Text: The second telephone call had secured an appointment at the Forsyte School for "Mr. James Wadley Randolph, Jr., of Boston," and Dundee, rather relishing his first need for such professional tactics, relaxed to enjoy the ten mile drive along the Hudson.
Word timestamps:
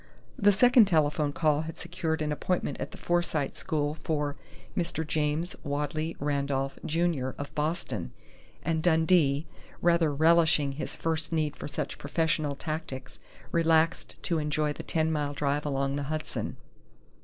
The 0.35 0.51
second 0.51 0.85
telephone 0.85 1.31
call 1.31 1.61
had 1.61 1.77
secured 1.77 2.23
an 2.23 2.31
appointment 2.31 2.81
at 2.81 2.89
the 2.89 2.97
Forsyte 2.97 3.55
School 3.55 3.93
for 3.93 4.35
"Mr. 4.75 5.05
James 5.05 5.55
Wadley 5.63 6.15
Randolph, 6.19 6.79
Jr., 6.83 7.29
of 7.37 7.53
Boston," 7.53 8.11
and 8.63 8.81
Dundee, 8.81 9.45
rather 9.79 10.11
relishing 10.11 10.71
his 10.71 10.95
first 10.95 11.31
need 11.31 11.55
for 11.55 11.67
such 11.67 11.99
professional 11.99 12.55
tactics, 12.55 13.19
relaxed 13.51 14.15
to 14.23 14.39
enjoy 14.39 14.73
the 14.73 14.81
ten 14.81 15.11
mile 15.11 15.33
drive 15.33 15.67
along 15.67 15.97
the 15.97 16.01
Hudson. 16.09 16.57